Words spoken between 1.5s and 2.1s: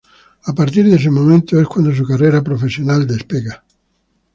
es cuando su